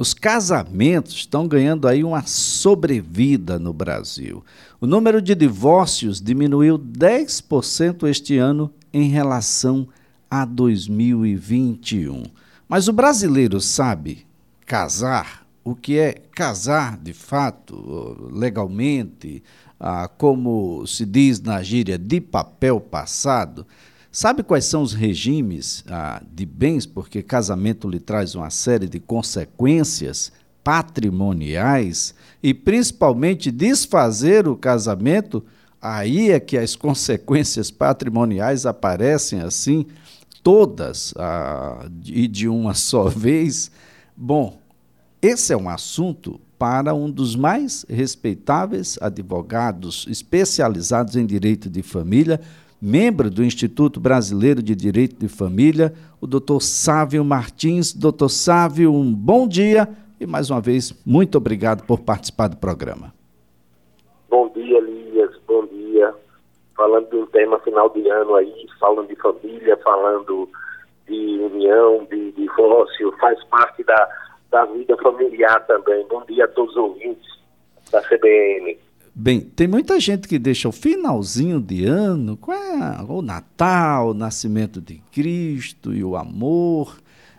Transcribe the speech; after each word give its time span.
os 0.00 0.14
casamentos 0.14 1.12
estão 1.12 1.46
ganhando 1.46 1.86
aí 1.86 2.02
uma 2.02 2.22
sobrevida 2.22 3.58
no 3.58 3.70
Brasil. 3.70 4.42
O 4.80 4.86
número 4.86 5.20
de 5.20 5.34
divórcios 5.34 6.22
diminuiu 6.22 6.78
10% 6.78 8.08
este 8.08 8.38
ano 8.38 8.72
em 8.94 9.10
relação 9.10 9.86
a 10.30 10.46
2021. 10.46 12.22
Mas 12.66 12.88
o 12.88 12.94
brasileiro 12.94 13.60
sabe 13.60 14.26
casar, 14.64 15.46
o 15.62 15.74
que 15.74 15.98
é 15.98 16.14
casar 16.34 16.96
de 16.96 17.12
fato, 17.12 18.30
legalmente, 18.32 19.42
ah, 19.78 20.08
como 20.08 20.82
se 20.86 21.04
diz 21.04 21.42
na 21.42 21.62
gíria, 21.62 21.98
de 21.98 22.22
papel 22.22 22.80
passado. 22.80 23.66
Sabe 24.12 24.42
quais 24.42 24.64
são 24.64 24.82
os 24.82 24.92
regimes 24.92 25.84
ah, 25.88 26.20
de 26.32 26.44
bens? 26.44 26.84
Porque 26.84 27.22
casamento 27.22 27.88
lhe 27.88 28.00
traz 28.00 28.34
uma 28.34 28.50
série 28.50 28.88
de 28.88 28.98
consequências 28.98 30.32
patrimoniais 30.64 32.14
e 32.42 32.52
principalmente 32.52 33.52
desfazer 33.52 34.48
o 34.48 34.56
casamento, 34.56 35.44
aí 35.80 36.32
é 36.32 36.40
que 36.40 36.58
as 36.58 36.74
consequências 36.74 37.70
patrimoniais 37.70 38.66
aparecem 38.66 39.40
assim, 39.42 39.86
todas 40.42 41.14
ah, 41.16 41.88
e 42.04 42.26
de 42.26 42.48
uma 42.48 42.74
só 42.74 43.04
vez. 43.08 43.70
Bom, 44.16 44.58
esse 45.22 45.52
é 45.52 45.56
um 45.56 45.68
assunto 45.68 46.40
para 46.58 46.92
um 46.92 47.08
dos 47.08 47.36
mais 47.36 47.86
respeitáveis 47.88 48.98
advogados 49.00 50.04
especializados 50.10 51.16
em 51.16 51.24
direito 51.24 51.70
de 51.70 51.82
família, 51.82 52.40
membro 52.80 53.30
do 53.30 53.44
Instituto 53.44 54.00
Brasileiro 54.00 54.62
de 54.62 54.74
Direito 54.74 55.16
de 55.16 55.28
Família, 55.28 55.92
o 56.20 56.26
doutor 56.26 56.60
Sávio 56.60 57.24
Martins. 57.24 57.92
Doutor 57.92 58.28
Sávio, 58.28 58.92
um 58.92 59.12
bom 59.12 59.46
dia 59.46 59.88
e 60.20 60.26
mais 60.26 60.50
uma 60.50 60.60
vez, 60.60 60.92
muito 61.06 61.38
obrigado 61.38 61.82
por 61.86 62.00
participar 62.00 62.48
do 62.48 62.56
programa. 62.58 63.14
Bom 64.28 64.52
dia, 64.54 64.76
Elias, 64.76 65.30
bom 65.48 65.64
dia. 65.66 66.14
Falando 66.76 67.08
de 67.08 67.16
um 67.16 67.26
tema 67.26 67.58
final 67.60 67.88
de 67.88 68.06
ano 68.06 68.34
aí, 68.34 68.66
falando 68.78 69.08
de 69.08 69.16
família, 69.16 69.78
falando 69.78 70.46
de 71.08 71.40
união, 71.40 72.06
de 72.10 72.32
divórcio, 72.32 73.10
faz 73.18 73.42
parte 73.44 73.82
da, 73.82 74.08
da 74.50 74.66
vida 74.66 74.94
familiar 74.98 75.66
também. 75.66 76.06
Bom 76.06 76.22
dia 76.26 76.44
a 76.44 76.48
todos 76.48 76.76
os 76.76 76.82
ouvintes 76.82 77.40
da 77.90 78.02
CBN. 78.02 78.78
Bem, 79.22 79.38
tem 79.38 79.68
muita 79.68 80.00
gente 80.00 80.26
que 80.26 80.38
deixa 80.38 80.66
o 80.66 80.72
finalzinho 80.72 81.60
de 81.60 81.84
ano, 81.84 82.38
com 82.38 82.52
o 83.06 83.20
Natal, 83.20 84.08
o 84.08 84.14
nascimento 84.14 84.80
de 84.80 84.98
Cristo 85.12 85.92
e 85.92 86.02
o 86.02 86.16
amor, 86.16 86.96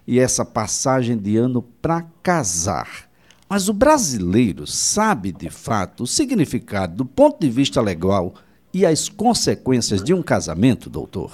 e 0.08 0.20
essa 0.20 0.46
passagem 0.46 1.18
de 1.18 1.38
ano 1.38 1.64
para 1.82 2.04
casar. 2.22 3.10
Mas 3.50 3.68
o 3.68 3.74
brasileiro 3.74 4.68
sabe 4.68 5.32
de 5.32 5.50
fato 5.50 6.04
o 6.04 6.06
significado 6.06 6.98
do 6.98 7.06
ponto 7.06 7.40
de 7.40 7.50
vista 7.50 7.82
legal 7.82 8.36
e 8.72 8.86
as 8.86 9.10
consequências 9.10 10.04
de 10.04 10.14
um 10.14 10.22
casamento, 10.22 10.88
doutor? 10.88 11.32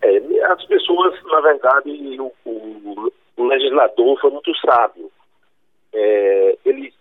É, 0.00 0.44
as 0.44 0.64
pessoas, 0.66 1.20
na 1.24 1.40
verdade, 1.40 1.90
o, 2.20 2.32
o, 2.44 3.12
o 3.38 3.44
legislador 3.44 4.16
foi 4.20 4.30
muito 4.30 4.52
sábio. 4.64 5.10
É, 5.92 6.58
ele 6.64 6.94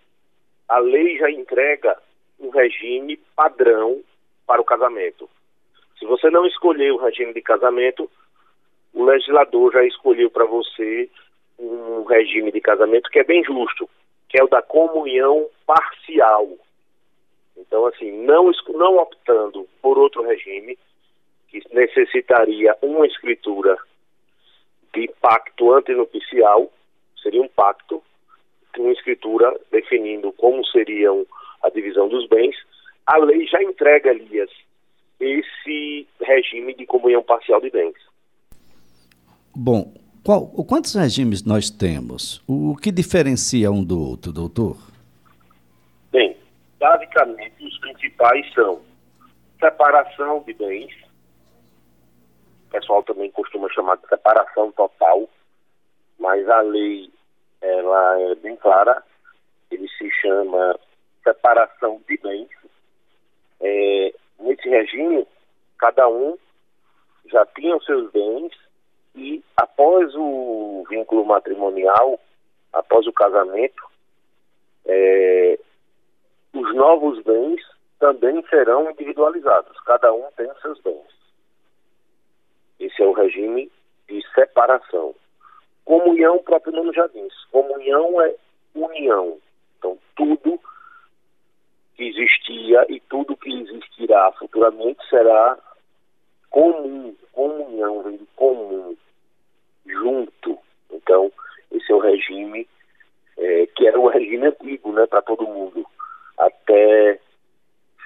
a 0.67 0.79
lei 0.79 1.17
já 1.17 1.29
entrega 1.29 1.97
um 2.39 2.49
regime 2.49 3.17
padrão 3.35 4.01
para 4.45 4.61
o 4.61 4.65
casamento. 4.65 5.29
Se 5.99 6.05
você 6.05 6.29
não 6.29 6.45
escolher 6.45 6.91
o 6.91 6.97
regime 6.97 7.33
de 7.33 7.41
casamento, 7.41 8.09
o 8.93 9.03
legislador 9.03 9.71
já 9.73 9.83
escolheu 9.83 10.29
para 10.29 10.45
você 10.45 11.09
um 11.57 12.03
regime 12.03 12.51
de 12.51 12.59
casamento 12.59 13.09
que 13.09 13.19
é 13.19 13.23
bem 13.23 13.43
justo, 13.43 13.89
que 14.29 14.39
é 14.39 14.43
o 14.43 14.47
da 14.47 14.61
comunhão 14.61 15.47
parcial. 15.65 16.49
Então, 17.57 17.85
assim, 17.85 18.11
não, 18.11 18.51
não 18.73 18.97
optando 18.97 19.67
por 19.81 19.97
outro 19.97 20.23
regime, 20.23 20.77
que 21.47 21.61
necessitaria 21.73 22.75
uma 22.81 23.07
escritura 23.07 23.77
de 24.93 25.09
pacto 25.21 25.73
antinupcial, 25.73 26.71
seria 27.21 27.41
um 27.41 27.47
pacto 27.47 28.03
uma 28.81 28.91
escritura 28.91 29.59
definindo 29.71 30.31
como 30.33 30.65
seriam 30.65 31.25
a 31.63 31.69
divisão 31.69 32.07
dos 32.07 32.27
bens, 32.27 32.55
a 33.05 33.17
lei 33.17 33.45
já 33.47 33.61
entrega, 33.61 34.11
Elias, 34.11 34.49
esse 35.19 36.07
regime 36.21 36.73
de 36.75 36.85
comunhão 36.85 37.23
parcial 37.23 37.61
de 37.61 37.69
bens. 37.69 37.95
Bom, 39.55 39.93
qual, 40.23 40.47
quantos 40.47 40.95
regimes 40.95 41.43
nós 41.45 41.69
temos? 41.69 42.43
O 42.47 42.75
que 42.75 42.91
diferencia 42.91 43.71
um 43.71 43.83
do 43.83 43.99
outro, 43.99 44.33
doutor? 44.33 44.77
Bem, 46.11 46.35
basicamente 46.79 47.63
os 47.63 47.77
principais 47.79 48.51
são 48.53 48.81
separação 49.59 50.43
de 50.45 50.53
bens, 50.53 50.91
o 52.67 52.71
pessoal 52.71 53.03
também 53.03 53.31
costuma 53.31 53.69
chamar 53.69 53.97
de 53.97 54.07
separação 54.07 54.71
total, 54.71 55.29
mas 56.19 56.47
a 56.49 56.61
lei 56.61 57.09
ela 57.61 58.21
é 58.21 58.35
bem 58.35 58.55
clara, 58.55 59.03
ele 59.71 59.87
se 59.89 60.09
chama 60.21 60.79
separação 61.23 62.01
de 62.07 62.17
bens. 62.17 62.49
É, 63.61 64.13
nesse 64.39 64.69
regime, 64.69 65.27
cada 65.77 66.07
um 66.07 66.37
já 67.27 67.45
tinha 67.47 67.75
os 67.75 67.85
seus 67.85 68.11
bens 68.11 68.53
e 69.15 69.43
após 69.57 70.13
o 70.15 70.83
vínculo 70.89 71.25
matrimonial, 71.25 72.19
após 72.73 73.07
o 73.07 73.13
casamento, 73.13 73.83
é, 74.85 75.59
os 76.53 76.75
novos 76.75 77.23
bens 77.23 77.61
também 77.99 78.45
serão 78.49 78.89
individualizados. 78.91 79.79
Cada 79.81 80.13
um 80.13 80.29
tem 80.35 80.49
os 80.51 80.61
seus 80.61 80.79
bens. 80.81 81.15
Esse 82.79 83.01
é 83.01 83.05
o 83.05 83.13
regime 83.13 83.71
de 84.07 84.21
separação. 84.33 85.15
Comunhão, 85.85 86.37
o 86.37 86.43
próprio 86.43 86.73
nome 86.73 86.91
já 86.93 87.07
diz. 87.07 87.33
Comunhão 87.51 88.19
é 88.21 88.35
união. 88.73 89.37
Então, 89.77 89.97
tudo 90.15 90.59
que 91.95 92.03
existia 92.03 92.85
e 92.89 92.99
tudo 93.01 93.37
que 93.37 93.53
existirá 93.53 94.31
futuramente 94.33 95.07
será 95.07 95.57
comum. 96.49 97.15
Comunhão 97.31 98.01
vem 98.03 98.17
de 98.17 98.25
comum, 98.35 98.97
junto. 99.85 100.57
Então, 100.91 101.31
esse 101.71 101.91
é 101.91 101.95
o 101.95 101.99
regime 101.99 102.67
é, 103.37 103.67
que 103.67 103.87
era 103.87 103.99
o 103.99 104.07
regime 104.07 104.47
antigo, 104.47 104.91
né, 104.91 105.05
para 105.05 105.21
todo 105.21 105.47
mundo. 105.47 105.85
Até 106.37 107.19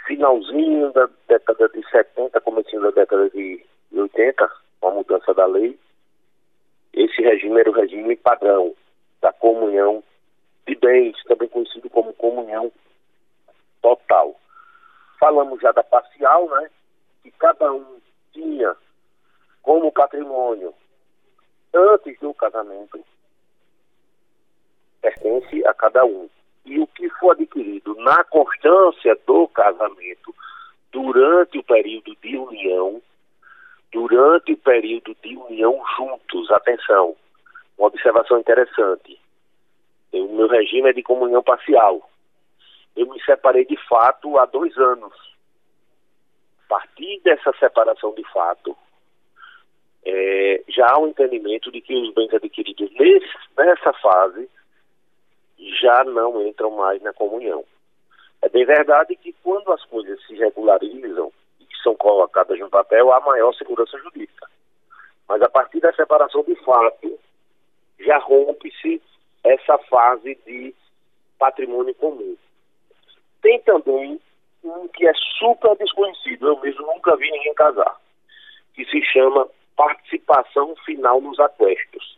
finalzinho 0.06 0.92
da 0.92 1.08
década 1.28 1.70
de 1.70 1.88
70, 1.90 2.42
comecinho 2.42 2.82
da 2.82 2.92
década 2.92 3.30
de 3.30 3.64
80, 3.94 4.52
com 4.82 4.88
a 4.88 4.92
mudança 4.92 5.34
da 5.34 5.46
lei, 5.46 5.78
esse 6.94 7.22
regime 7.22 7.60
era 7.60 7.70
o 7.70 7.74
regime 7.74 8.16
padrão 8.16 8.76
da 9.22 9.32
comunhão 9.34 10.04
de 10.68 10.76
bens, 10.76 11.22
também 11.24 11.48
conhecido 11.48 11.90
como 11.90 12.14
comunhão 12.14 12.72
total. 13.82 14.40
Falamos 15.20 15.60
já 15.62 15.72
da 15.72 15.84
parcial, 15.84 16.48
né? 16.50 16.70
Que 17.24 17.32
cada 17.32 17.72
um 17.74 18.00
tinha 18.32 18.76
como 19.62 19.92
patrimônio 19.92 20.74
antes 21.74 22.20
do 22.20 22.34
casamento 22.34 23.04
pertence 25.02 25.66
a 25.66 25.74
cada 25.74 26.06
um. 26.06 26.30
E 26.66 26.80
o 26.80 26.88
que 26.88 27.10
for 27.12 27.32
adquirido 27.32 27.96
na 27.96 28.24
constância 28.26 29.18
do 29.26 29.48
casamento 29.48 30.34
durante 30.92 31.58
o 31.58 31.64
período 31.64 32.16
de 32.22 32.38
união 32.38 33.02
durante 33.92 34.54
o 34.54 34.58
período 34.58 35.16
de 35.24 35.36
união 35.36 35.82
juntos. 35.98 36.52
Atenção, 36.52 37.16
uma 37.78 37.88
observação 37.88 38.40
interessante. 38.40 39.20
O 40.12 40.36
meu 40.36 40.48
regime 40.48 40.90
é 40.90 40.94
de 40.94 41.04
comunhão 41.04 41.44
parcial. 41.44 42.10
Eu 42.96 43.08
me 43.08 43.22
separei 43.24 43.66
de 43.66 43.78
fato 43.88 44.38
há 44.38 44.46
dois 44.46 44.76
anos. 44.78 45.14
A 46.66 46.70
partir 46.70 47.22
dessa 47.24 47.52
separação 47.60 48.14
de 48.14 48.24
fato, 48.32 48.76
é, 50.06 50.64
já 50.68 50.88
há 50.90 51.00
um 51.00 51.08
entendimento 51.08 51.72
de 51.72 51.82
que 51.82 51.96
os 51.96 52.14
bens 52.14 52.34
adquiridos 52.34 52.92
nesse, 52.94 53.30
nessa 53.58 53.94
fase 53.94 54.50
já 55.82 56.04
não 56.04 56.46
entram 56.46 56.72
mais 56.72 57.02
na 57.02 57.14
comunhão. 57.14 57.64
É 58.42 58.50
bem 58.50 58.66
verdade 58.66 59.16
que 59.18 59.34
quando 59.44 59.72
as 59.72 59.84
coisas 59.86 60.22
se 60.26 60.36
colocadas 62.60 62.66
no 62.66 62.70
papel, 62.70 63.12
há 63.14 63.20
maior 63.22 63.54
segurança 63.54 63.98
jurídica. 64.00 64.48
Mas 65.28 65.42
a 65.42 65.50
partir 65.50 65.80
da 65.80 65.94
separação 65.94 66.44
de 66.44 66.56
fato, 66.64 67.20
já 68.00 68.18
rompe-se 68.20 69.02
essa 69.44 69.78
fase 69.90 70.38
de 70.46 70.74
patrimônio 71.38 71.96
comum. 71.96 72.36
Tem 73.42 73.60
também 73.62 74.20
um 74.64 74.88
que 74.90 75.08
é 75.08 75.14
super 75.40 75.76
desconhecido, 75.78 76.48
eu 76.48 76.60
mesmo 76.60 76.86
nunca 76.86 77.16
vi 77.16 77.32
ninguém 77.32 77.54
casar, 77.54 77.96
que 78.74 78.84
se 78.86 79.02
chama 79.06 79.48
participação 79.76 80.76
final 80.86 81.22
nos 81.22 81.40
aquestos. 81.40 82.18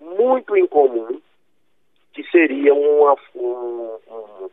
muito 0.00 0.56
incomum, 0.56 1.20
que 2.14 2.22
seria 2.30 2.72
uma, 2.72 3.16
um, 3.34 3.98
um, 4.08 4.50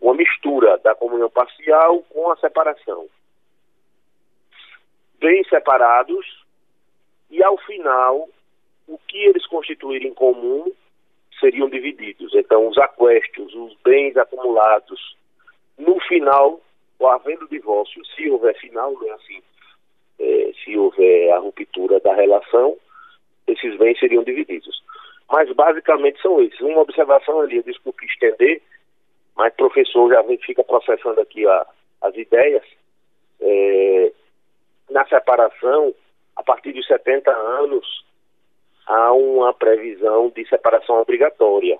uma 0.00 0.14
mistura 0.14 0.78
da 0.78 0.94
comunhão 0.94 1.28
parcial 1.28 2.02
com 2.08 2.30
a 2.30 2.36
separação. 2.36 3.06
Bem 5.22 5.44
separados, 5.44 6.26
e 7.30 7.44
ao 7.44 7.56
final, 7.58 8.28
o 8.88 8.98
que 8.98 9.18
eles 9.18 9.46
constituírem 9.46 10.08
em 10.08 10.14
comum 10.14 10.72
seriam 11.38 11.70
divididos. 11.70 12.34
Então, 12.34 12.66
os 12.66 12.76
aquestos, 12.76 13.54
os 13.54 13.72
bens 13.84 14.16
acumulados, 14.16 15.16
no 15.78 16.00
final, 16.00 16.60
havendo 17.00 17.46
divórcio, 17.46 18.04
se 18.04 18.28
houver 18.28 18.58
final, 18.58 18.94
não 18.94 19.08
é 19.08 19.12
assim, 19.12 19.40
é, 20.18 20.52
se 20.64 20.76
houver 20.76 21.30
a 21.30 21.38
ruptura 21.38 22.00
da 22.00 22.12
relação, 22.14 22.76
esses 23.46 23.76
bens 23.78 24.00
seriam 24.00 24.24
divididos. 24.24 24.82
Mas 25.30 25.48
basicamente 25.52 26.20
são 26.20 26.42
esses. 26.42 26.60
Uma 26.60 26.80
observação 26.80 27.42
ali, 27.42 27.62
desculpe 27.62 28.04
estender, 28.06 28.60
mas 29.36 29.54
professor 29.54 30.12
já 30.12 30.24
fica 30.38 30.64
processando 30.64 31.20
aqui 31.20 31.46
a, 31.46 31.64
as 32.00 32.16
ideias. 32.16 32.64
É, 33.40 34.12
na 34.92 35.06
separação, 35.06 35.94
a 36.36 36.42
partir 36.42 36.72
de 36.72 36.86
70 36.86 37.30
anos, 37.30 38.04
há 38.86 39.12
uma 39.12 39.52
previsão 39.54 40.30
de 40.30 40.46
separação 40.48 41.00
obrigatória. 41.00 41.78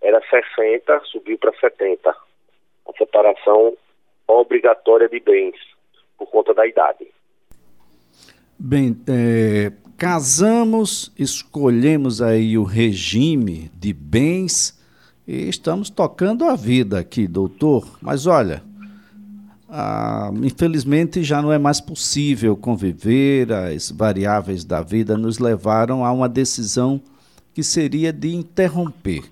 Era 0.00 0.20
60, 0.28 1.00
subiu 1.06 1.38
para 1.38 1.52
70. 1.58 2.10
A 2.10 2.92
separação 2.96 3.76
obrigatória 4.26 5.08
de 5.08 5.20
bens, 5.20 5.56
por 6.16 6.30
conta 6.30 6.54
da 6.54 6.66
idade. 6.66 7.06
Bem, 8.58 8.94
é, 9.08 9.72
casamos, 9.96 11.12
escolhemos 11.18 12.20
aí 12.20 12.58
o 12.58 12.62
regime 12.62 13.70
de 13.74 13.92
bens 13.92 14.78
e 15.26 15.48
estamos 15.48 15.88
tocando 15.88 16.44
a 16.44 16.56
vida 16.56 16.98
aqui, 16.98 17.26
doutor. 17.26 17.98
Mas 18.02 18.26
olha, 18.26 18.62
ah, 19.70 20.30
infelizmente 20.42 21.22
já 21.22 21.40
não 21.40 21.52
é 21.52 21.58
mais 21.58 21.80
possível 21.80 22.56
conviver, 22.56 23.52
as 23.52 23.90
variáveis 23.90 24.64
da 24.64 24.82
vida 24.82 25.16
nos 25.16 25.38
levaram 25.38 26.04
a 26.04 26.10
uma 26.10 26.28
decisão 26.28 27.00
que 27.54 27.62
seria 27.62 28.12
de 28.12 28.34
interromper. 28.34 29.22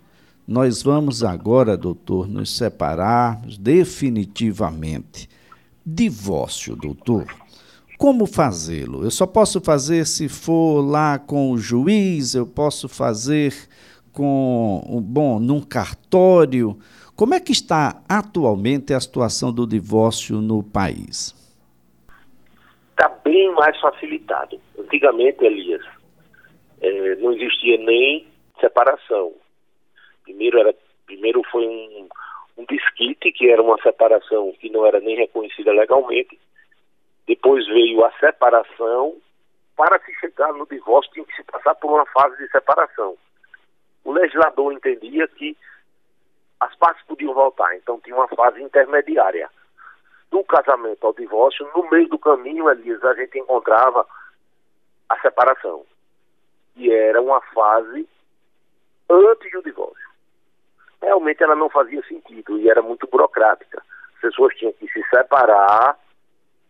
Nós 0.46 0.82
vamos 0.82 1.23
agora, 1.23 1.76
doutor, 1.76 2.29
nos 2.29 2.56
separar 2.56 3.43
definitivamente. 3.61 5.29
Divórcio, 5.85 6.75
doutor. 6.75 7.26
Como 7.99 8.25
fazê-lo? 8.25 9.02
Eu 9.02 9.11
só 9.11 9.26
posso 9.26 9.61
fazer 9.61 10.06
se 10.06 10.29
for 10.29 10.81
lá 10.81 11.19
com 11.19 11.50
o 11.50 11.58
juiz, 11.58 12.35
eu 12.35 12.46
posso 12.46 12.88
fazer 12.88 13.52
com, 14.12 15.02
bom, 15.05 15.38
num 15.38 15.61
cartório. 15.61 16.79
Como 17.19 17.35
é 17.35 17.41
que 17.41 17.50
está 17.50 18.00
atualmente 18.09 18.94
a 18.94 19.00
situação 19.00 19.53
do 19.53 19.67
divórcio 19.67 20.37
no 20.37 20.62
país? 20.62 21.35
Está 22.91 23.09
bem 23.09 23.53
mais 23.55 23.76
facilitado. 23.81 24.61
Antigamente, 24.79 25.44
Elias, 25.44 25.85
é, 26.81 27.17
não 27.17 27.32
existia 27.32 27.76
nem 27.79 28.25
separação. 28.61 29.32
Primeiro, 30.23 30.61
era, 30.61 30.73
primeiro 31.06 31.43
foi 31.50 31.67
um, 31.67 32.09
um 32.56 32.65
disquite, 32.67 33.32
que 33.32 33.50
era 33.50 33.61
uma 33.61 33.82
separação 33.82 34.53
que 34.61 34.71
não 34.71 34.87
era 34.87 35.00
nem 35.00 35.17
reconhecida 35.17 35.73
legalmente. 35.73 36.38
Depois 37.26 37.67
veio 37.67 38.05
a 38.05 38.12
separação. 38.21 39.17
Para 39.76 39.99
se 40.05 40.14
chegar 40.21 40.53
no 40.53 40.69
divórcio, 40.69 41.12
tinha 41.12 41.25
que 41.25 41.35
se 41.35 41.43
passar 41.43 41.75
por 41.75 41.91
uma 41.91 42.06
fase 42.06 42.37
de 42.37 42.49
separação. 42.49 43.17
O 44.05 44.12
legislador 44.12 44.73
entendia 44.73 45.26
que 45.26 45.56
as 46.61 46.75
partes 46.77 47.05
podiam 47.07 47.35
voltar, 47.35 47.75
então 47.77 48.01
tinha 48.01 48.17
uma 48.17 48.29
fase 48.29 48.63
intermediária. 48.63 49.49
Do 50.31 50.43
casamento 50.45 51.07
ao 51.07 51.15
divórcio, 51.15 51.69
no 51.75 51.89
meio 51.91 52.09
do 52.09 52.19
caminho, 52.19 52.69
Elias, 52.69 53.03
a 53.05 53.15
gente 53.15 53.39
encontrava 53.39 54.07
a 55.09 55.19
separação. 55.21 55.87
E 56.77 56.91
era 56.91 57.21
uma 57.21 57.41
fase 57.41 58.09
antes 59.09 59.53
do 59.53 59.63
divórcio. 59.63 60.09
Realmente 61.01 61.43
ela 61.43 61.55
não 61.55 61.71
fazia 61.71 62.03
sentido 62.07 62.59
e 62.59 62.69
era 62.69 62.83
muito 62.83 63.07
burocrática. 63.07 63.83
As 64.15 64.21
pessoas 64.21 64.55
tinham 64.57 64.73
que 64.73 64.87
se 64.89 65.03
separar 65.09 65.97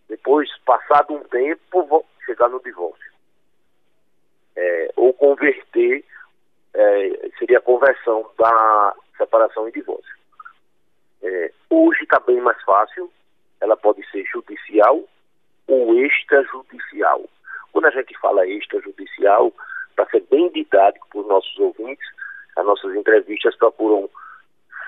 depois, 0.09 0.49
passado 0.65 1.15
um 1.15 1.25
tempo, 1.25 2.05
chegar 2.25 2.49
no 2.49 2.61
divórcio. 2.63 3.13
É, 4.57 4.91
ou 4.97 5.13
converter, 5.13 6.05
é, 6.75 7.31
seria 7.39 7.59
a 7.59 7.63
conversão 7.63 8.29
da 8.39 8.95
separação 9.19 9.69
em 9.69 9.73
divórcio. 9.73 10.17
É, 11.23 11.53
hoje 11.69 12.03
está 12.03 12.19
bem 12.21 12.41
mais 12.41 12.61
fácil, 12.63 13.11
ela 13.61 13.77
pode 13.77 14.09
ser 14.11 14.25
judicial 14.25 15.05
ou 15.67 15.95
extrajudicial. 15.95 17.23
Quando 17.73 17.87
a 17.87 17.91
gente 17.91 18.17
fala 18.19 18.47
extrajudicial, 18.47 19.53
para 19.95 20.07
ser 20.07 20.25
bem 20.31 20.51
didático 20.53 21.09
para 21.09 21.21
os 21.21 21.27
nossos 21.27 21.59
ouvintes, 21.59 22.07
as 22.57 22.65
nossas 22.65 22.95
entrevistas 22.95 23.55
procuram 23.57 24.09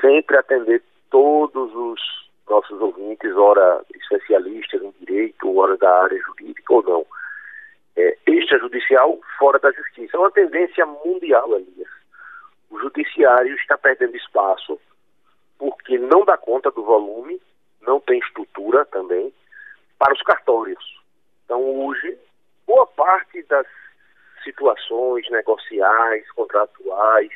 sempre 0.00 0.36
atender 0.36 0.82
todos 1.10 1.74
os 1.74 2.00
nossos 2.48 2.80
ouvintes, 2.80 3.34
ora 3.36 3.84
especialistas 3.94 4.82
em 4.82 4.92
direito, 5.00 5.56
ora 5.56 5.76
da 5.76 6.02
área 6.02 6.18
jurídica 6.18 6.74
ou 6.74 6.82
não. 6.82 7.06
É, 7.96 8.16
extrajudicial 8.26 9.18
fora 9.38 9.58
da 9.58 9.70
justiça. 9.72 10.16
É 10.16 10.20
uma 10.20 10.30
tendência 10.30 10.86
mundial, 10.86 11.54
Elias. 11.54 11.88
O 12.70 12.78
judiciário 12.78 13.55
está 13.56 13.76
perdendo 13.76 14.17
espaço 14.17 14.81
porque 15.58 15.99
não 15.99 16.25
dá 16.25 16.38
conta 16.38 16.70
do 16.70 16.82
volume, 16.82 17.40
não 17.82 18.00
tem 18.00 18.19
estrutura 18.19 18.84
também, 18.87 19.32
para 19.99 20.14
os 20.14 20.22
cartórios. 20.22 21.00
Então, 21.44 21.62
hoje, 21.62 22.19
boa 22.67 22.87
parte 22.87 23.43
das 23.43 23.67
situações 24.43 25.28
negociais, 25.31 26.31
contratuais, 26.32 27.31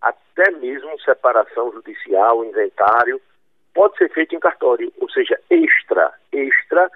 até 0.00 0.50
mesmo 0.52 0.98
separação 1.00 1.72
judicial, 1.72 2.44
inventário, 2.44 3.20
pode 3.74 3.96
ser 3.98 4.10
feito 4.10 4.34
em 4.34 4.40
cartório, 4.40 4.90
ou 4.98 5.10
seja, 5.10 5.38
extra, 5.50 6.14
extra, 6.32 6.90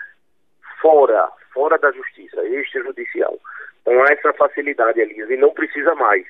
fora, 0.81 1.31
fora 1.53 1.79
da 1.79 1.93
justiça, 1.93 2.43
extrajudicial. 2.47 3.39
Então 3.83 4.03
há 4.03 4.13
essa 4.13 4.33
facilidade, 4.33 5.01
Elias, 5.01 5.29
e 5.29 5.37
não 5.37 5.53
precisa 5.53 5.95
mais. 5.95 6.27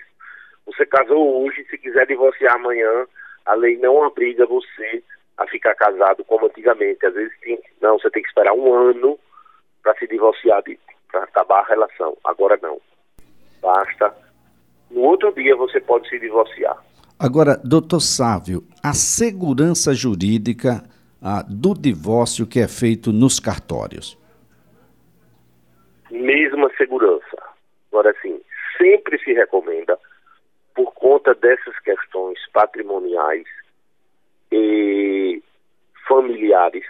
Você 0.71 0.87
casou 0.87 1.45
hoje, 1.45 1.67
se 1.69 1.77
quiser 1.79 2.07
divorciar 2.07 2.55
amanhã, 2.55 3.07
a 3.45 3.55
lei 3.55 3.77
não 3.79 3.97
obriga 3.97 4.47
você 4.47 5.03
a 5.37 5.47
ficar 5.47 5.75
casado 5.75 6.25
como 6.25 6.47
antigamente. 6.47 7.05
Às 7.05 7.15
vezes, 7.15 7.33
tem, 7.41 7.59
não, 7.81 7.99
você 7.99 8.09
tem 8.11 8.23
que 8.23 8.29
esperar 8.29 8.53
um 8.53 8.73
ano 8.73 9.19
para 9.83 9.95
se 9.97 10.07
divorciar, 10.07 10.63
para 11.11 11.25
acabar 11.25 11.61
a 11.61 11.67
relação. 11.67 12.17
Agora 12.25 12.59
não. 12.63 12.81
Basta. 13.61 14.15
No 14.91 15.01
outro 15.03 15.33
dia 15.33 15.57
você 15.57 15.81
pode 15.81 16.09
se 16.09 16.19
divorciar. 16.19 16.79
Agora, 17.19 17.57
doutor 17.63 18.01
Sávio, 18.01 18.63
a 18.83 18.93
segurança 18.95 19.93
jurídica 19.93 20.83
ah, 21.21 21.45
do 21.47 21.75
divórcio 21.75 22.47
que 22.47 22.61
é 22.61 22.69
feito 22.69 23.13
nos 23.13 23.39
cartórios? 23.41 24.17
Mesma 26.11 26.71
segurança. 26.77 27.37
Agora, 27.93 28.15
sim, 28.23 28.41
sempre 28.79 29.19
se 29.23 29.33
recomenda, 29.33 29.99
por 30.81 30.95
conta 30.95 31.35
dessas 31.35 31.79
questões 31.81 32.39
patrimoniais 32.55 33.47
e 34.51 35.43
familiares, 36.09 36.87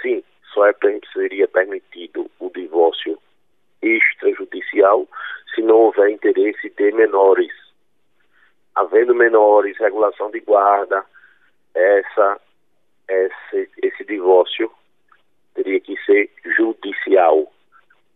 sim, 0.00 0.22
só 0.52 0.64
é, 0.68 0.74
seria 1.12 1.48
permitido 1.48 2.30
o 2.38 2.48
divórcio 2.50 3.18
extrajudicial 3.82 5.08
se 5.52 5.62
não 5.62 5.74
houver 5.74 6.08
interesse 6.10 6.70
de 6.70 6.92
menores. 6.92 7.52
Havendo 8.76 9.12
menores, 9.12 9.76
regulação 9.78 10.30
de 10.30 10.38
guarda, 10.38 11.04
essa, 11.74 12.40
esse, 13.08 13.70
esse 13.82 14.04
divórcio 14.04 14.70
teria 15.54 15.80
que 15.80 15.96
ser 16.04 16.30
judicial, 16.56 17.52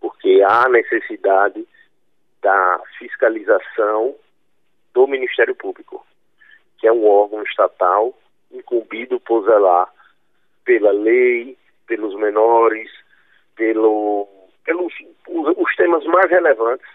porque 0.01 0.41
há 0.47 0.69
necessidade 0.69 1.67
da 2.41 2.81
fiscalização 2.97 4.15
do 4.95 5.07
Ministério 5.07 5.55
Público, 5.55 6.05
que 6.79 6.87
é 6.87 6.93
um 6.93 7.07
órgão 7.07 7.43
estatal 7.43 8.17
incumbido 8.51 9.21
por 9.21 9.45
zelar 9.45 9.93
pela 10.65 10.91
lei, 10.91 11.57
pelos 11.87 12.15
menores, 12.17 12.91
pelo, 13.57 14.29
pelos 14.65 14.93
os, 15.29 15.57
os 15.57 15.77
temas 15.77 16.05
mais 16.05 16.31
relevantes, 16.31 16.87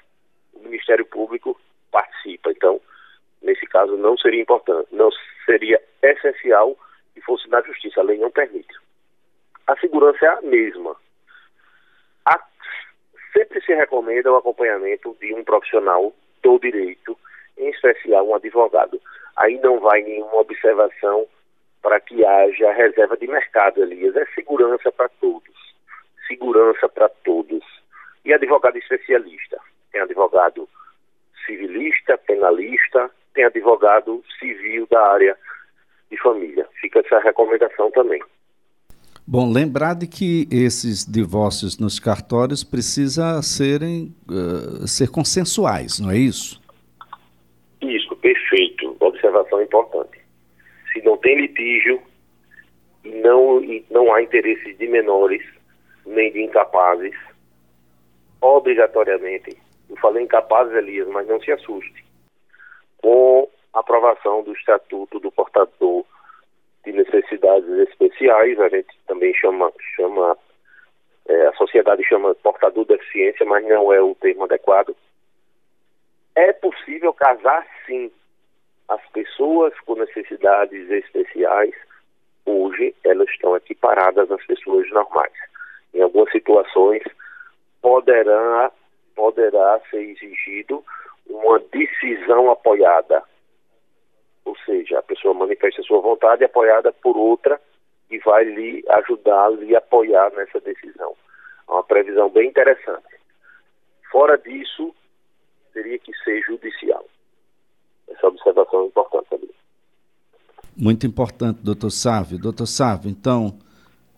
o 0.53 0.59
Ministério 0.59 1.05
Público 1.05 1.59
participa. 1.91 2.51
Então, 2.51 2.79
nesse 3.41 3.65
caso 3.67 3.97
não 3.97 4.17
seria 4.17 4.41
importante, 4.41 4.87
não 4.91 5.09
seria 5.45 5.81
essencial 6.01 6.77
que 7.13 7.21
fosse 7.21 7.47
na 7.49 7.61
justiça, 7.61 7.99
a 7.99 8.03
lei 8.03 8.17
não 8.17 8.31
permite. 8.31 8.75
A 9.67 9.77
segurança 9.77 10.25
é 10.25 10.29
a 10.29 10.41
mesma. 10.41 10.95
A, 12.25 12.39
sempre 13.31 13.61
se 13.61 13.73
recomenda 13.73 14.31
o 14.31 14.35
acompanhamento 14.35 15.15
de 15.19 15.33
um 15.33 15.43
profissional 15.43 16.13
tentou 16.43 16.59
direito, 16.59 17.17
em 17.57 17.69
especial 17.69 18.27
um 18.27 18.35
advogado. 18.35 18.99
Aí 19.35 19.59
não 19.59 19.79
vai 19.79 20.01
nenhuma 20.01 20.35
observação 20.35 21.27
para 21.81 21.99
que 21.99 22.25
haja 22.25 22.71
reserva 22.71 23.17
de 23.17 23.27
mercado, 23.27 23.81
Elias. 23.81 24.15
É 24.15 24.25
segurança 24.33 24.91
para 24.91 25.09
todos. 25.09 25.75
Segurança 26.27 26.87
para 26.87 27.09
todos. 27.09 27.63
E 28.23 28.33
advogado 28.33 28.77
especialista. 28.77 29.59
Tem 29.91 30.01
advogado 30.01 30.67
civilista, 31.45 32.17
penalista, 32.17 33.11
tem 33.33 33.43
advogado 33.43 34.23
civil 34.39 34.87
da 34.89 35.01
área 35.11 35.37
de 36.09 36.17
família. 36.21 36.67
Fica 36.79 36.99
essa 36.99 37.19
recomendação 37.19 37.91
também. 37.91 38.21
Bom, 39.25 39.51
lembrar 39.51 39.95
de 39.95 40.05
que 40.05 40.47
esses 40.51 41.05
divórcios 41.05 41.79
nos 41.79 41.97
cartórios 41.97 42.63
precisam 42.63 43.41
serem, 43.41 44.13
uh, 44.29 44.85
ser 44.85 45.09
consensuais, 45.09 45.99
não 45.99 46.11
é? 46.11 46.17
Isso, 46.17 46.61
perfeito. 49.33 49.55
Observação 49.55 49.61
importante. 49.61 50.21
Se 50.91 51.01
não 51.01 51.17
tem 51.17 51.35
litígio 51.35 52.01
não, 53.03 53.61
não 53.89 54.13
há 54.13 54.21
interesses 54.21 54.77
de 54.77 54.87
menores 54.87 55.43
nem 56.05 56.31
de 56.31 56.43
incapazes, 56.43 57.15
obrigatoriamente, 58.41 59.57
eu 59.89 59.95
falei 59.97 60.23
incapazes, 60.23 60.73
Elias, 60.73 61.07
mas 61.07 61.27
não 61.27 61.39
se 61.41 61.51
assuste, 61.51 62.03
com 62.97 63.49
aprovação 63.73 64.43
do 64.43 64.53
Estatuto 64.53 65.19
do 65.19 65.31
Portador 65.31 66.05
de 66.85 66.91
necessidades 66.91 67.69
especiais, 67.89 68.59
a 68.59 68.69
gente 68.69 68.97
também 69.07 69.33
chama, 69.33 69.71
chama 69.95 70.37
é, 71.25 71.47
a 71.47 71.53
sociedade 71.53 72.03
chama 72.03 72.35
portador 72.35 72.85
de 72.85 72.97
deficiência, 72.97 73.45
mas 73.45 73.65
não 73.65 73.93
é 73.93 74.01
o 74.01 74.13
termo 74.15 74.43
adequado. 74.43 74.95
É 76.35 76.51
possível 76.51 77.13
casar 77.13 77.65
sim. 77.85 78.11
As 78.93 79.01
pessoas 79.11 79.73
com 79.81 79.95
necessidades 79.95 80.89
especiais, 80.89 81.73
hoje, 82.45 82.95
elas 83.03 83.29
estão 83.29 83.55
equiparadas 83.55 84.31
às 84.31 84.45
pessoas 84.45 84.89
normais. 84.91 85.33
Em 85.93 86.01
algumas 86.01 86.31
situações, 86.31 87.03
poderá, 87.81 88.71
poderá 89.15 89.79
ser 89.89 90.01
exigido 90.01 90.83
uma 91.27 91.59
decisão 91.59 92.51
apoiada 92.51 93.23
ou 94.45 94.57
seja, 94.65 94.99
a 94.99 95.03
pessoa 95.03 95.33
manifesta 95.33 95.81
sua 95.83 96.01
vontade 96.01 96.43
apoiada 96.43 96.91
por 96.91 97.15
outra 97.15 97.59
e 98.09 98.19
vai 98.19 98.43
lhe 98.43 98.83
ajudar, 98.89 99.49
lhe 99.51 99.75
apoiar 99.75 100.31
nessa 100.33 100.59
decisão. 100.59 101.15
É 101.67 101.71
uma 101.71 101.83
previsão 101.83 102.29
bem 102.29 102.49
interessante. 102.49 103.15
Fora 104.11 104.37
disso, 104.37 104.93
teria 105.73 105.97
que 105.97 106.13
ser 106.23 106.41
judicial. 106.41 107.05
Essa 108.09 108.27
observação 108.27 108.83
é 108.83 108.85
importante 108.87 109.29
também. 109.29 109.49
Muito 110.75 111.05
importante, 111.05 111.59
doutor 111.61 111.91
Sávio. 111.91 112.37
Doutor 112.37 112.65
Sávio, 112.65 113.09
então, 113.09 113.57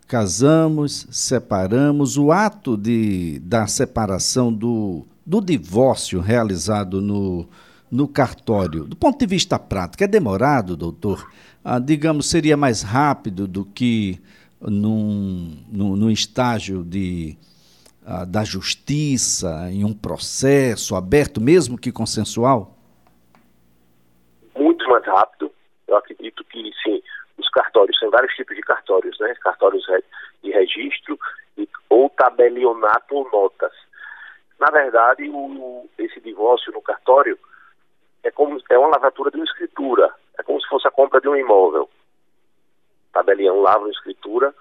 casamos, 0.08 1.08
separamos, 1.12 2.18
o 2.18 2.32
ato 2.32 2.78
de, 2.78 3.40
da 3.40 3.68
separação, 3.68 4.54
do, 4.54 5.06
do 5.26 5.42
divórcio 5.42 6.20
realizado 6.20 7.02
no, 7.02 7.48
no 7.90 8.08
cartório, 8.08 8.86
do 8.86 8.96
ponto 8.96 9.18
de 9.18 9.26
vista 9.26 9.58
prático, 9.58 10.04
é 10.04 10.08
demorado, 10.08 10.78
doutor? 10.78 11.30
Ah, 11.64 11.80
digamos, 11.80 12.30
seria 12.30 12.56
mais 12.56 12.82
rápido 12.82 13.48
do 13.48 13.66
que 13.66 14.20
num, 14.62 15.58
num, 15.72 15.96
num 15.96 16.12
estágio 16.12 16.84
de, 16.84 17.38
ah, 18.06 18.26
da 18.26 18.44
justiça, 18.44 19.72
em 19.72 19.84
um 19.84 19.94
processo 19.94 20.96
aberto, 20.96 21.42
mesmo 21.42 21.78
que 21.78 21.92
consensual? 21.92 22.75
Rápido. 25.16 25.50
Eu 25.88 25.96
acredito 25.96 26.44
que, 26.44 26.72
sim, 26.84 27.02
os 27.38 27.50
cartórios, 27.50 27.98
são 27.98 28.10
vários 28.10 28.34
tipos 28.34 28.56
de 28.56 28.62
cartórios, 28.62 29.18
né? 29.20 29.34
Cartórios 29.36 29.86
de 30.44 30.52
registro 30.52 31.18
ou 31.90 32.10
tabelionato 32.10 33.16
ou 33.16 33.30
notas. 33.32 33.72
Na 34.60 34.68
verdade, 34.68 35.30
o, 35.30 35.90
esse 35.98 36.20
divórcio 36.20 36.74
no 36.74 36.82
cartório 36.82 37.38
é 38.24 38.32
como 38.32 38.60
é 38.70 38.78
uma 38.78 38.90
lavatura 38.90 39.32
de 39.32 39.38
uma 39.38 39.46
escritura, 39.46 40.14
é 40.38 40.44
como 40.44 40.60
se 40.60 40.68
fosse 40.68 40.88
a 40.88 40.92
compra 40.92 41.22
de 41.22 41.30
um 41.30 41.36
imóvel. 41.36 41.90
Tabelião 43.14 43.62
lava 43.62 43.80
uma 43.80 43.92
escritura 43.92 44.54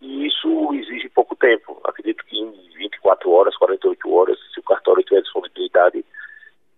e 0.00 0.26
isso 0.26 0.74
exige 0.74 1.08
pouco 1.08 1.34
tempo. 1.36 1.80
Acredito 1.84 2.24
que 2.26 2.38
em 2.38 2.50
24 2.76 3.30
horas, 3.30 3.56
48 3.56 4.12
horas, 4.12 4.38
se 4.52 4.60
o 4.60 4.64
cartório 4.64 5.02
tiver 5.04 5.22
disponibilidade 5.22 6.04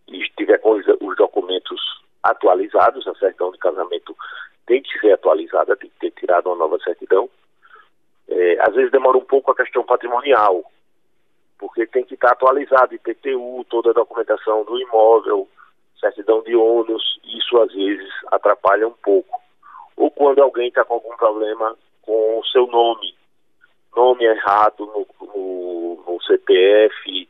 e 0.06 0.22
estiver 0.22 0.58
com 0.58 0.72
os 0.72 1.16
documentos 1.16 1.98
atualizados, 2.22 3.06
a 3.06 3.14
certidão 3.14 3.50
de 3.52 3.58
casamento 3.58 4.16
tem 4.66 4.82
que 4.82 4.98
ser 4.98 5.12
atualizada, 5.12 5.76
tem 5.76 5.90
que 5.90 5.98
ter 5.98 6.10
tirado 6.12 6.46
uma 6.46 6.56
nova 6.56 6.78
certidão. 6.80 7.28
É, 8.28 8.58
às 8.60 8.74
vezes 8.74 8.92
demora 8.92 9.16
um 9.16 9.24
pouco 9.24 9.50
a 9.50 9.56
questão 9.56 9.82
patrimonial, 9.84 10.62
porque 11.58 11.86
tem 11.86 12.04
que 12.04 12.14
estar 12.14 12.32
atualizado 12.32 12.94
IPTU, 12.94 13.64
toda 13.68 13.90
a 13.90 13.94
documentação 13.94 14.64
do 14.64 14.78
imóvel, 14.78 15.48
certidão 15.98 16.42
de 16.42 16.54
ônus, 16.54 17.18
isso 17.24 17.58
às 17.58 17.72
vezes 17.72 18.08
atrapalha 18.30 18.86
um 18.86 18.94
pouco. 19.02 19.40
Ou 19.96 20.10
quando 20.10 20.40
alguém 20.40 20.68
está 20.68 20.84
com 20.84 20.94
algum 20.94 21.16
problema 21.16 21.76
com 22.02 22.38
o 22.38 22.44
seu 22.46 22.66
nome, 22.66 23.14
nome 23.96 24.24
errado 24.24 24.86
no, 24.86 25.06
no, 25.26 26.04
no, 26.06 26.22
CPF, 26.22 27.28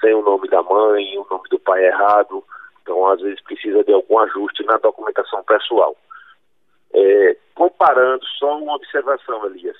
sem 0.00 0.14
o 0.14 0.22
nome 0.22 0.48
da 0.48 0.62
mãe, 0.62 1.18
o 1.18 1.26
nome 1.30 1.48
do 1.50 1.58
pai 1.58 1.84
errado, 1.84 2.42
então 2.88 3.06
às 3.06 3.20
vezes 3.20 3.38
precisa 3.42 3.84
de 3.84 3.92
algum 3.92 4.18
ajuste 4.20 4.64
na 4.64 4.78
documentação 4.78 5.44
pessoal. 5.44 5.94
É, 6.94 7.36
comparando, 7.54 8.24
só 8.38 8.56
uma 8.56 8.76
observação, 8.76 9.44
Elias. 9.44 9.76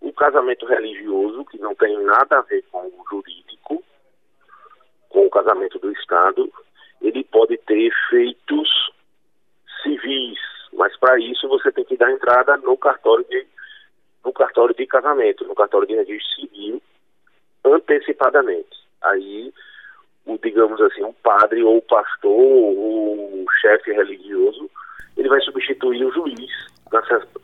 O 0.00 0.10
casamento 0.14 0.64
religioso, 0.64 1.44
que 1.44 1.58
não 1.58 1.74
tem 1.74 2.02
nada 2.02 2.38
a 2.38 2.40
ver 2.40 2.64
com 2.72 2.78
o 2.86 3.04
jurídico, 3.10 3.84
com 5.10 5.26
o 5.26 5.30
casamento 5.30 5.78
do 5.78 5.92
Estado, 5.92 6.50
ele 7.02 7.22
pode 7.24 7.58
ter 7.58 7.78
efeitos 7.78 8.70
civis, 9.82 10.38
mas 10.72 10.96
para 10.96 11.18
isso 11.18 11.46
você 11.48 11.70
tem 11.70 11.84
que 11.84 11.98
dar 11.98 12.10
entrada 12.10 12.56
no 12.56 12.78
cartório 12.78 13.26
de 13.28 13.46
no 14.24 14.32
cartório 14.32 14.74
de 14.74 14.86
casamento, 14.86 15.44
no 15.44 15.54
cartório 15.54 15.86
de 15.86 15.96
registro 15.96 16.40
civil, 16.40 16.80
antecipadamente. 17.64 18.70
Aí, 19.02 19.52
o, 20.26 20.38
digamos 20.38 20.80
assim, 20.80 21.02
o 21.02 21.12
padre 21.22 21.62
ou 21.62 21.78
o 21.78 21.82
pastor 21.82 22.30
ou 22.30 23.42
o 23.42 23.46
chefe 23.60 23.92
religioso, 23.92 24.70
ele 25.16 25.28
vai 25.28 25.40
substituir 25.40 26.04
o 26.04 26.12
juiz 26.12 26.50
na 26.92 27.02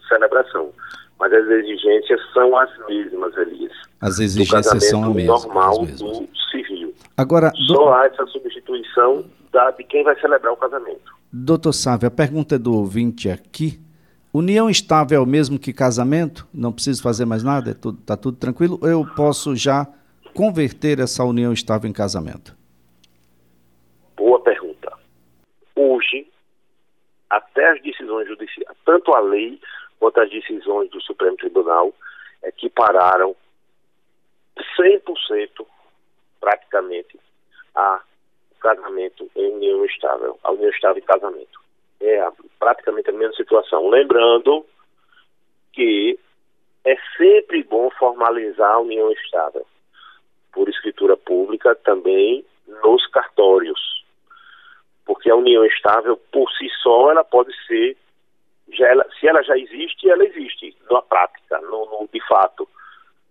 celebração. 0.09 0.71
Mas 1.19 1.33
as 1.33 1.47
exigências 1.49 2.21
são 2.33 2.57
as 2.57 2.71
mesmas, 2.87 3.37
Elias. 3.37 3.73
As 4.01 4.21
exigências 4.21 4.89
são 4.89 5.05
as 5.05 5.15
mesmas. 5.15 5.45
normal 5.45 5.79
do 5.85 6.29
civil. 6.51 6.95
Agora, 7.17 7.51
do... 7.51 7.75
Só 7.75 7.95
há 7.95 8.07
essa 8.07 8.25
substituição 8.27 9.25
da, 9.53 9.71
de 9.73 9.83
quem 9.85 10.05
vai 10.05 10.19
celebrar 10.21 10.53
o 10.53 10.57
casamento. 10.57 11.13
Doutor 11.33 11.73
Sávio, 11.73 12.07
a 12.07 12.11
pergunta 12.11 12.55
é 12.55 12.59
do 12.59 12.73
ouvinte 12.73 13.29
aqui. 13.29 13.81
União 14.33 14.71
estável 14.71 15.19
é 15.19 15.23
o 15.23 15.27
mesmo 15.27 15.59
que 15.59 15.73
casamento? 15.73 16.47
Não 16.55 16.71
preciso 16.71 17.03
fazer 17.03 17.25
mais 17.25 17.43
nada? 17.43 17.71
Está 17.71 17.81
tudo, 17.81 17.99
tá 18.03 18.17
tudo 18.17 18.37
tranquilo? 18.37 18.79
Eu 18.83 19.05
posso 19.17 19.57
já 19.57 19.87
converter 20.35 21.01
essa 21.01 21.25
união 21.25 21.53
estável 21.53 21.91
em 21.91 21.93
casamento? 21.93 22.57
Boa 24.17 24.41
pergunta. 24.41 24.93
Hoje, 25.75 26.29
até 27.31 27.71
as 27.71 27.83
decisões 27.83 28.27
judiciais, 28.27 28.77
tanto 28.85 29.13
a 29.15 29.21
lei 29.21 29.61
quanto 29.99 30.21
as 30.21 30.31
decisões 30.31 30.91
do 30.91 31.01
Supremo 31.01 31.37
Tribunal 31.37 31.93
equipararam 32.43 33.35
100% 34.79 35.67
praticamente 36.41 37.19
a 37.75 38.03
casamento 38.61 39.31
em 39.37 39.53
união 39.53 39.85
estável, 39.85 40.39
a 40.43 40.51
união 40.53 40.71
estável 40.71 40.99
e 40.99 41.03
casamento. 41.03 41.61
É 42.01 42.29
praticamente 42.59 43.11
a 43.11 43.13
mesma 43.13 43.35
situação. 43.35 43.89
Lembrando 43.89 44.65
que 45.73 46.19
é 46.85 46.97
sempre 47.17 47.63
bom 47.63 47.91
formalizar 47.91 48.75
a 48.75 48.81
união 48.81 49.11
estável 49.13 49.67
por 50.53 50.69
escritura 50.69 51.17
pública 51.17 51.75
também 51.77 52.45
nos 52.83 53.07
cartórios. 53.09 53.38
União 55.39 55.65
estável, 55.65 56.17
por 56.33 56.51
si 56.53 56.69
só, 56.83 57.11
ela 57.11 57.25
pode 57.25 57.53
ser, 57.67 57.97
já 58.73 58.87
ela, 58.89 59.07
se 59.19 59.27
ela 59.27 59.43
já 59.43 59.57
existe, 59.57 60.09
ela 60.09 60.25
existe 60.25 60.77
na 60.91 61.03
prática, 61.03 61.61
no, 61.63 61.87
no 61.87 62.09
de 62.13 62.21
fato. 62.27 62.69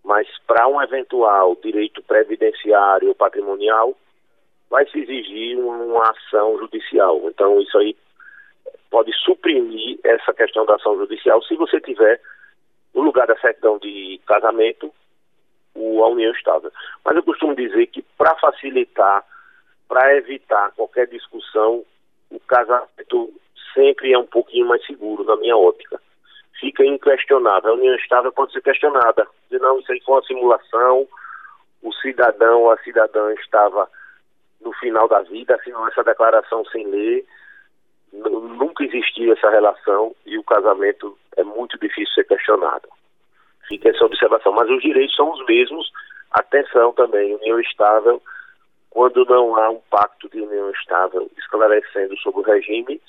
Mas 0.04 0.28
para 0.48 0.68
um 0.68 0.82
eventual 0.82 1.56
direito 1.62 2.02
previdenciário 2.02 3.10
ou 3.10 3.16
patrimonial, 3.16 3.96
vai 4.70 4.88
se 4.88 5.00
exigir 5.00 5.58
uma 5.60 6.10
ação 6.10 6.58
judicial. 6.60 7.22
Então, 7.26 7.60
isso 7.62 7.78
aí 7.78 7.96
pode 8.90 9.12
suprimir 9.14 10.00
essa 10.04 10.34
questão 10.34 10.66
da 10.66 10.76
ação 10.76 10.98
judicial 10.98 11.42
se 11.44 11.56
você 11.56 11.80
tiver, 11.82 12.22
no 12.94 13.02
lugar 13.02 13.28
da 13.28 13.38
certidão 13.38 13.78
de 13.78 14.20
casamento, 14.26 14.94
o, 15.76 16.04
a 16.04 16.08
união 16.10 16.32
estável. 16.32 16.72
Mas 17.06 17.16
eu 17.16 17.24
costumo 17.24 17.56
dizer 17.56 17.88
que, 17.88 18.02
para 18.18 18.36
facilitar 18.36 19.24
para 19.88 20.16
evitar 20.18 20.72
qualquer 20.72 21.08
discussão, 21.08 21.84
o 22.30 22.40
casamento 22.42 23.34
sempre 23.74 24.14
é 24.14 24.18
um 24.18 24.26
pouquinho 24.26 24.68
mais 24.68 24.86
seguro, 24.86 25.24
na 25.24 25.36
minha 25.38 25.56
ótica. 25.56 26.02
Fica 26.60 26.84
inquestionável. 26.84 27.72
A 27.72 27.76
união 27.76 27.96
estável 27.96 28.32
pode 28.32 28.52
ser 28.52 28.62
questionada. 28.62 29.28
Dizer, 29.50 29.62
não, 29.62 29.80
isso 29.80 29.92
aí 29.92 30.02
foi 30.02 30.16
uma 30.16 30.24
simulação, 30.24 31.08
o 31.84 31.94
cidadão 31.94 32.64
ou 32.64 32.72
a 32.72 32.78
cidadã 32.80 33.32
estava 33.34 33.90
no 34.62 34.74
final 34.74 35.08
da 35.08 35.22
vida, 35.22 35.56
assinou 35.56 35.88
essa 35.88 36.04
declaração 36.04 36.66
sem 36.66 36.86
ler, 36.88 37.26
nunca 38.12 38.84
existiu 38.84 39.34
essa 39.34 39.50
relação 39.50 40.16
e 40.26 40.38
o 40.38 40.44
casamento 40.44 41.18
é 41.36 41.44
muito 41.44 41.78
difícil 41.80 42.14
ser 42.14 42.24
questionado. 42.26 42.90
Fica 43.68 43.90
essa 43.90 44.06
observação. 44.06 44.54
Mas 44.54 44.70
os 44.70 44.82
direitos 44.82 45.16
são 45.16 45.32
os 45.32 45.46
mesmos. 45.46 45.92
Atenção 46.32 46.94
também, 46.94 47.36
união 47.36 47.60
estável, 47.60 48.22
quando 48.90 49.26
não 49.26 49.56
há 49.56 49.70
um 49.70 49.80
pacto 49.90 50.30
de 50.30 50.42
união 50.42 50.70
estável 50.72 51.30
esclarecendo 51.38 52.18
sobre 52.18 52.42
o 52.42 52.44
regime, 52.44 53.02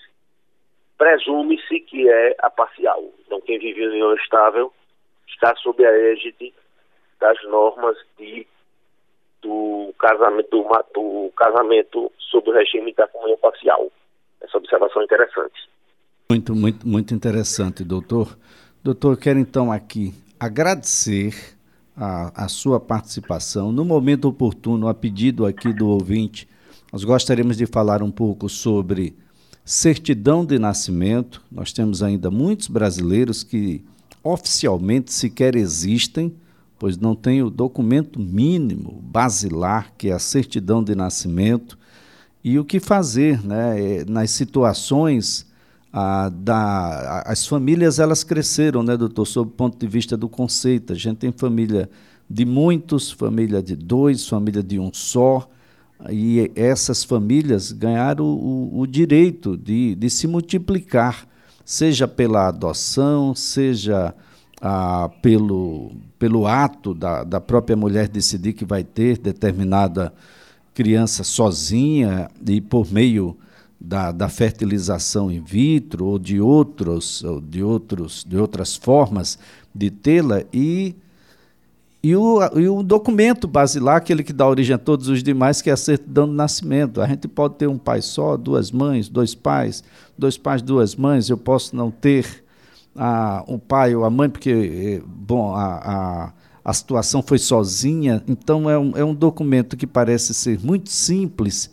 presume-se 0.96 1.80
que 1.80 2.08
é 2.08 2.36
a 2.40 2.50
parcial. 2.50 3.02
Então, 3.24 3.40
quem 3.40 3.58
vive 3.58 3.82
em 3.82 3.88
união 3.88 4.14
estável 4.14 4.72
está 5.28 5.54
sob 5.56 5.84
a 5.84 5.90
égide 5.90 6.52
das 7.20 7.42
normas 7.44 7.96
de, 8.18 8.46
do 9.42 9.94
casamento 9.98 10.50
do, 10.50 10.62
do 10.94 11.32
casamento 11.36 12.12
sob 12.18 12.50
o 12.50 12.52
regime 12.52 12.92
da 12.94 13.06
comunhão 13.08 13.38
parcial. 13.38 13.90
Essa 14.40 14.58
observação 14.58 15.02
é 15.02 15.04
interessante. 15.04 15.68
Muito, 16.30 16.54
muito, 16.54 16.86
muito 16.86 17.14
interessante, 17.14 17.82
doutor. 17.82 18.36
Doutor, 18.82 19.18
quero 19.18 19.38
então 19.38 19.72
aqui 19.72 20.12
agradecer 20.38 21.57
a, 21.98 22.44
a 22.44 22.48
sua 22.48 22.78
participação. 22.78 23.72
No 23.72 23.84
momento 23.84 24.28
oportuno, 24.28 24.86
a 24.86 24.94
pedido 24.94 25.44
aqui 25.44 25.72
do 25.72 25.88
ouvinte, 25.88 26.48
nós 26.92 27.02
gostaríamos 27.02 27.56
de 27.56 27.66
falar 27.66 28.02
um 28.02 28.10
pouco 28.10 28.48
sobre 28.48 29.16
certidão 29.64 30.44
de 30.44 30.58
nascimento. 30.58 31.42
Nós 31.50 31.72
temos 31.72 32.02
ainda 32.02 32.30
muitos 32.30 32.68
brasileiros 32.68 33.42
que 33.42 33.84
oficialmente 34.22 35.12
sequer 35.12 35.56
existem, 35.56 36.32
pois 36.78 36.96
não 36.96 37.16
tem 37.16 37.42
o 37.42 37.50
documento 37.50 38.20
mínimo, 38.20 39.02
basilar, 39.02 39.92
que 39.98 40.08
é 40.08 40.12
a 40.12 40.20
certidão 40.20 40.82
de 40.84 40.94
nascimento. 40.94 41.76
E 42.44 42.58
o 42.58 42.64
que 42.64 42.78
fazer 42.78 43.44
né, 43.44 44.04
nas 44.08 44.30
situações 44.30 45.47
a, 45.98 46.28
da, 46.28 47.22
as 47.26 47.44
famílias 47.46 47.98
elas 47.98 48.22
cresceram, 48.22 48.84
né, 48.84 48.96
doutor, 48.96 49.26
sob 49.26 49.50
o 49.50 49.52
ponto 49.52 49.76
de 49.76 49.86
vista 49.86 50.16
do 50.16 50.28
conceito. 50.28 50.92
A 50.92 50.96
gente 50.96 51.16
tem 51.16 51.32
família 51.32 51.90
de 52.30 52.44
muitos, 52.44 53.10
família 53.10 53.60
de 53.60 53.74
dois, 53.74 54.28
família 54.28 54.62
de 54.62 54.78
um 54.78 54.92
só, 54.92 55.50
e 56.08 56.52
essas 56.54 57.02
famílias 57.02 57.72
ganharam 57.72 58.24
o, 58.24 58.78
o 58.78 58.86
direito 58.86 59.56
de, 59.56 59.96
de 59.96 60.08
se 60.08 60.28
multiplicar, 60.28 61.26
seja 61.64 62.06
pela 62.06 62.46
adoção, 62.46 63.34
seja 63.34 64.14
ah, 64.62 65.10
pelo, 65.20 65.90
pelo 66.16 66.46
ato 66.46 66.94
da, 66.94 67.24
da 67.24 67.40
própria 67.40 67.76
mulher 67.76 68.06
decidir 68.06 68.52
que 68.52 68.64
vai 68.64 68.84
ter 68.84 69.18
determinada 69.18 70.12
criança 70.72 71.24
sozinha 71.24 72.30
e 72.46 72.60
por 72.60 72.88
meio 72.92 73.36
da, 73.80 74.10
da 74.10 74.28
fertilização 74.28 75.30
in 75.30 75.40
vitro 75.40 76.04
ou 76.06 76.18
de 76.18 76.40
outros 76.40 77.22
ou 77.22 77.40
de 77.40 77.62
outros 77.62 78.24
de 78.26 78.36
outras 78.36 78.74
formas 78.74 79.38
de 79.74 79.90
tê-la 79.90 80.42
e 80.52 80.96
e 82.02 82.14
o, 82.14 82.40
e 82.56 82.68
o 82.68 82.82
documento 82.82 83.48
basilar, 83.48 83.96
aquele 83.96 84.22
que 84.22 84.32
dá 84.32 84.46
origem 84.46 84.74
a 84.74 84.78
todos 84.78 85.08
os 85.08 85.20
demais, 85.20 85.60
que 85.60 85.68
é 85.68 85.72
a 85.72 85.76
certidão 85.76 86.28
de 86.28 86.32
nascimento. 86.32 87.00
A 87.00 87.06
gente 87.08 87.26
pode 87.26 87.56
ter 87.56 87.66
um 87.66 87.76
pai 87.76 88.00
só, 88.00 88.36
duas 88.36 88.70
mães, 88.70 89.08
dois 89.08 89.34
pais, 89.34 89.82
dois 90.16 90.38
pais, 90.38 90.62
duas 90.62 90.94
mães. 90.94 91.28
Eu 91.28 91.36
posso 91.36 91.74
não 91.74 91.90
ter 91.90 92.44
a, 92.94 93.42
o 93.48 93.58
pai 93.58 93.96
ou 93.96 94.04
a 94.04 94.10
mãe, 94.10 94.30
porque, 94.30 95.00
eh, 95.00 95.02
bom, 95.04 95.52
a, 95.54 95.64
a, 95.64 96.32
a 96.64 96.72
situação 96.72 97.20
foi 97.20 97.38
sozinha. 97.38 98.22
Então, 98.28 98.70
é 98.70 98.78
um, 98.78 98.96
é 98.96 99.04
um 99.04 99.14
documento 99.14 99.76
que 99.76 99.86
parece 99.86 100.32
ser 100.32 100.60
muito 100.64 100.90
simples, 100.90 101.68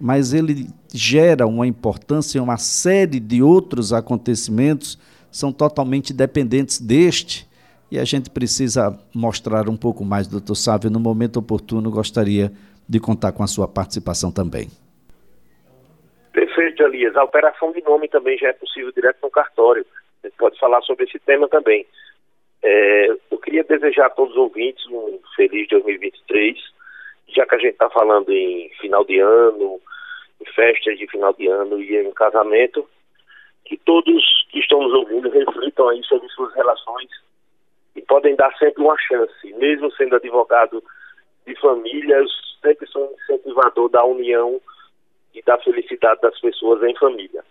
mas 0.00 0.32
ele 0.32 0.66
gera 0.92 1.46
uma 1.46 1.66
importância, 1.66 2.42
uma 2.42 2.56
série 2.56 3.20
de 3.20 3.42
outros 3.42 3.92
acontecimentos 3.92 4.98
são 5.30 5.52
totalmente 5.52 6.12
dependentes 6.12 6.80
deste, 6.80 7.48
e 7.90 7.98
a 7.98 8.04
gente 8.04 8.30
precisa 8.30 8.98
mostrar 9.14 9.68
um 9.68 9.76
pouco 9.76 10.04
mais, 10.04 10.26
doutor 10.26 10.54
Sávio, 10.54 10.90
no 10.90 10.98
momento 10.98 11.38
oportuno, 11.38 11.90
gostaria 11.90 12.50
de 12.88 13.00
contar 13.00 13.32
com 13.32 13.42
a 13.42 13.46
sua 13.46 13.68
participação 13.68 14.32
também. 14.32 14.68
Perfeito, 16.32 16.82
Elias. 16.82 17.16
A 17.16 17.24
operação 17.24 17.72
de 17.72 17.80
nome 17.82 18.08
também 18.08 18.36
já 18.38 18.48
é 18.48 18.52
possível 18.52 18.90
direto 18.92 19.18
no 19.22 19.30
cartório. 19.30 19.86
A 20.22 20.26
gente 20.26 20.36
pode 20.36 20.58
falar 20.58 20.82
sobre 20.82 21.04
esse 21.04 21.18
tema 21.20 21.48
também. 21.48 21.86
É, 22.62 23.08
eu 23.30 23.38
queria 23.38 23.62
desejar 23.62 24.06
a 24.06 24.10
todos 24.10 24.32
os 24.32 24.40
ouvintes 24.40 24.84
um 24.86 25.20
feliz 25.36 25.68
2023, 25.68 26.58
já 27.28 27.46
que 27.46 27.54
a 27.54 27.58
gente 27.58 27.72
está 27.72 27.90
falando 27.90 28.30
em 28.30 28.70
final 28.80 29.04
de 29.04 29.18
ano, 29.18 29.80
em 30.40 30.44
festas 30.52 30.98
de 30.98 31.06
final 31.08 31.32
de 31.32 31.48
ano 31.48 31.80
e 31.80 31.96
em 31.96 32.12
casamento, 32.12 32.88
que 33.64 33.76
todos 33.78 34.46
que 34.50 34.60
estão 34.60 34.82
nos 34.82 34.92
ouvindo 34.92 35.30
reflitam 35.30 35.88
aí 35.88 36.02
sobre 36.04 36.28
suas 36.28 36.54
relações 36.54 37.10
e 37.96 38.02
podem 38.02 38.34
dar 38.36 38.54
sempre 38.58 38.82
uma 38.82 38.96
chance, 38.98 39.52
mesmo 39.54 39.90
sendo 39.92 40.16
advogado 40.16 40.82
de 41.46 41.54
famílias, 41.60 42.30
sempre 42.62 42.86
sou 42.88 43.14
incentivador 43.22 43.88
da 43.88 44.04
união 44.04 44.60
e 45.34 45.42
da 45.42 45.58
felicidade 45.58 46.20
das 46.20 46.38
pessoas 46.40 46.82
em 46.82 46.96
família. 46.96 47.44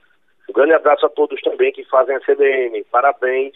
Um 0.49 0.53
grande 0.53 0.73
abraço 0.73 1.05
a 1.05 1.09
todos 1.09 1.39
também 1.41 1.71
que 1.71 1.83
fazem 1.86 2.15
a 2.15 2.21
CDM. 2.21 2.83
Parabéns 2.91 3.55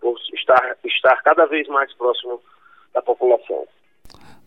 por 0.00 0.18
estar, 0.34 0.76
estar 0.84 1.22
cada 1.22 1.46
vez 1.46 1.68
mais 1.68 1.92
próximo 1.94 2.40
da 2.92 3.02
população. 3.02 3.66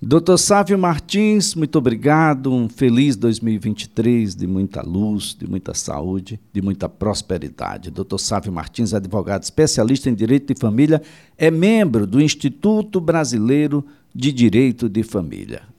Doutor 0.05 0.37
Sávio 0.37 0.77
Martins, 0.77 1.55
muito 1.55 1.77
obrigado. 1.77 2.51
Um 2.51 2.67
feliz 2.67 3.15
2023 3.15 4.35
de 4.35 4.45
muita 4.45 4.81
luz, 4.81 5.33
de 5.33 5.49
muita 5.49 5.73
saúde, 5.73 6.37
de 6.51 6.61
muita 6.61 6.89
prosperidade. 6.89 7.89
Doutor 7.89 8.19
Sávio 8.19 8.51
Martins, 8.51 8.93
advogado 8.93 9.43
especialista 9.43 10.09
em 10.09 10.13
direito 10.13 10.53
de 10.53 10.59
família, 10.59 11.01
é 11.37 11.49
membro 11.49 12.05
do 12.05 12.21
Instituto 12.21 12.99
Brasileiro 12.99 13.85
de 14.13 14.33
Direito 14.33 14.89
de 14.89 15.03
Família. 15.03 15.72